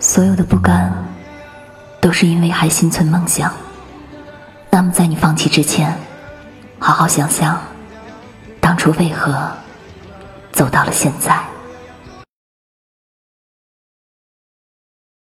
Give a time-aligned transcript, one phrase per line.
[0.00, 0.90] 所有的不甘
[2.00, 3.52] 都是因为还心存梦想
[4.70, 5.94] 那么在你放弃之前
[6.78, 7.60] 好好想想
[8.60, 9.52] 当初为何
[10.52, 11.38] 走到了现在